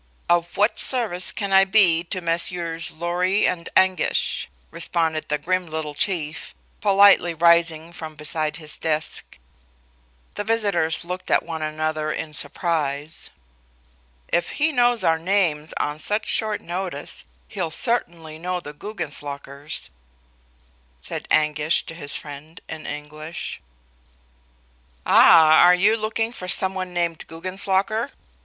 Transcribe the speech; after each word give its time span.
Of 0.27 0.57
what 0.57 0.79
service 0.79 1.31
can 1.31 1.53
I 1.53 1.63
be 1.63 2.03
to 2.05 2.21
Messieurs 2.21 2.89
Lorry 2.89 3.45
and 3.45 3.69
Anguish?" 3.77 4.49
responded 4.71 5.29
the 5.29 5.37
grim 5.37 5.67
little 5.67 5.93
Chief, 5.93 6.55
politely 6.81 7.35
rising 7.35 7.93
from 7.93 8.15
beside 8.15 8.55
his 8.55 8.79
desk. 8.79 9.37
The 10.33 10.43
visitors 10.43 11.05
looked 11.05 11.29
at 11.29 11.43
one 11.45 11.61
another 11.61 12.11
in 12.11 12.33
surprise. 12.33 13.29
"If 14.29 14.49
he 14.57 14.71
knows 14.71 15.03
our 15.03 15.19
names 15.19 15.71
on 15.77 15.99
such 15.99 16.25
short 16.27 16.61
notice, 16.61 17.25
he'll 17.47 17.69
certainly 17.69 18.39
know 18.39 18.59
the 18.59 18.73
Guggenslockers," 18.73 19.91
said 20.99 21.27
Anguish 21.29 21.83
to 21.85 21.93
his 21.93 22.17
friend, 22.17 22.59
in 22.67 22.87
English. 22.87 23.61
"Ah, 25.05 25.69
you 25.73 25.93
are 25.93 25.97
looking 25.97 26.31
for 26.33 26.47
some 26.47 26.73
one 26.73 26.91
named 26.91 27.27
Guggenslocker?" 27.27 28.09